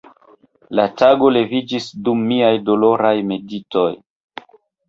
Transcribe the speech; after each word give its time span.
La 0.79 0.85
tago 1.01 1.29
leviĝis 1.35 1.89
dum 2.07 2.25
miaj 2.31 2.51
doloraj 2.71 3.15
meditoj. 3.33 3.89